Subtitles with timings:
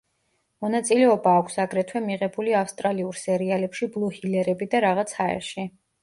[0.65, 5.67] მონაწილეობა აქვს აგრეთვე მიღებული ავსტრალიურ სერიალებში „ბლუ ჰილერები“ და „რაღაც ჰაერში“.